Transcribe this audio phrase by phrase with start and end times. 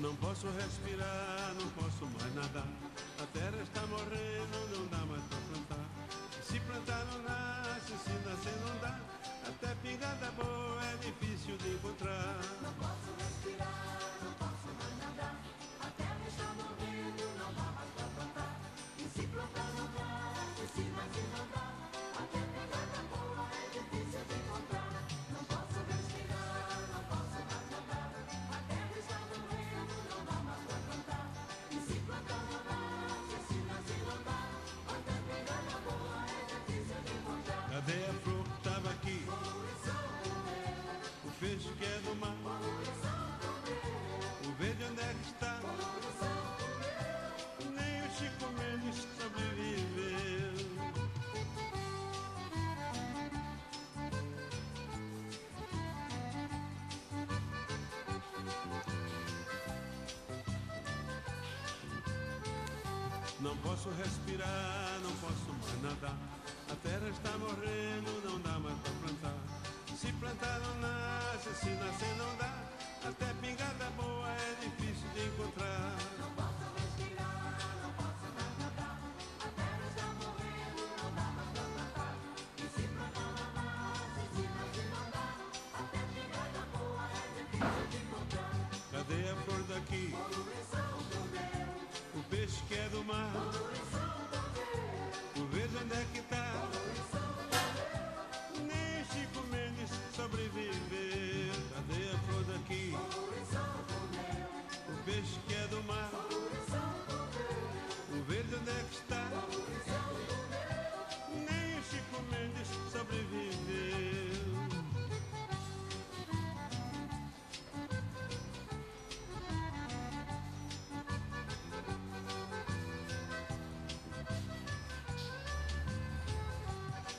[0.00, 2.66] Não posso respirar, não posso mais nadar.
[3.22, 5.22] A terra está morrendo, não dá mais
[63.40, 66.16] Não posso respirar, não posso mais nadar.
[66.70, 69.34] A terra está morrendo, não dá mais pra plantar.
[69.96, 72.52] Se plantar não nasce, se nascer não dá.
[73.08, 75.96] Até pingada boa é difícil de encontrar.
[76.20, 79.00] Não posso respirar, não posso mais nadar.
[79.40, 82.14] A terra está morrendo, não dá mais pra plantar.
[82.58, 85.24] E se plantar não nasce, se nascer não dá.
[85.80, 88.52] Até pingada boa é difícil de encontrar.
[88.92, 90.14] Cadê a flor daqui?
[92.90, 93.30] Do mar.
[95.36, 96.22] O verde onde é que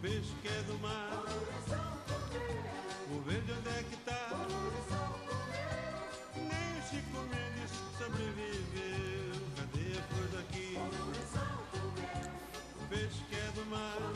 [0.00, 1.24] Peixe que é do mar.
[3.10, 4.30] O verde onde é que tá?
[6.36, 9.34] Nem o Chico Mendes sobreviveu.
[9.56, 10.78] Cadê a flor daqui?
[12.80, 14.07] O peixe que é do mar.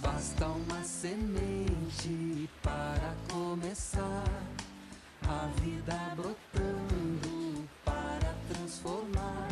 [0.00, 4.24] Basta uma semente para começar.
[5.22, 9.48] A vida brotando para transformar.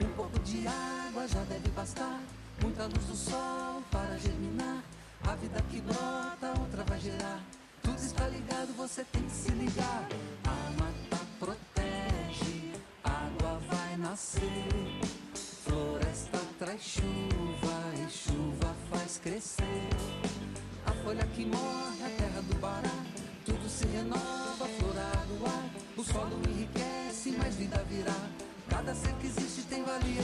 [0.00, 2.20] Um pouco de água já deve bastar.
[2.62, 4.82] Muita luz do sol para germinar.
[5.24, 7.40] A vida que brota, outra vai gerar.
[7.82, 10.08] Tudo está ligado, você tem que se ligar.
[10.44, 12.72] A mata protege,
[13.04, 14.40] água vai nascer.
[15.64, 17.11] Floresta traz chuva
[19.32, 19.88] crescer.
[20.84, 23.04] A folha que morre, a terra do bará.
[23.46, 25.70] Tudo se renova, florar do ar.
[25.96, 28.14] O solo enriquece, mais vida virá.
[28.68, 30.22] Cada ser que existe tem valia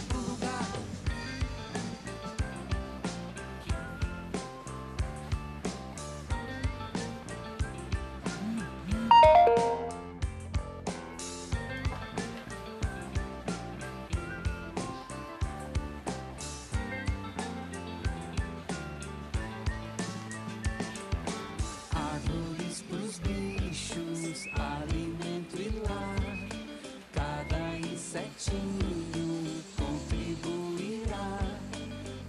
[28.28, 31.38] insetinho contribuirá.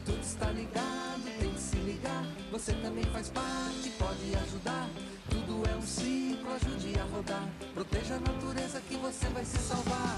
[0.05, 2.25] Tudo está ligado, tem que se ligar.
[2.51, 4.89] Você também faz parte, pode ajudar.
[5.29, 7.47] Tudo é um ciclo, ajude a rodar.
[7.73, 10.17] Proteja a natureza que você vai se salvar.